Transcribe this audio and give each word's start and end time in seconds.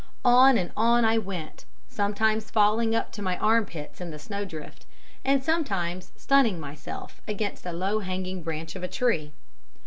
"On 0.25 0.57
and 0.57 0.71
on 0.75 1.05
I 1.05 1.19
went, 1.19 1.65
sometimes 1.87 2.49
falling 2.49 2.95
up 2.95 3.11
to 3.11 3.21
my 3.21 3.37
armpits 3.37 4.01
in 4.01 4.09
the 4.09 4.17
snowdrift, 4.17 4.87
and 5.23 5.43
sometimes 5.43 6.11
stunning 6.15 6.59
myself 6.59 7.21
against 7.27 7.67
a 7.67 7.71
low 7.71 7.99
hanging 7.99 8.41
branch 8.41 8.75
of 8.75 8.81
a 8.81 8.87
tree. 8.87 9.31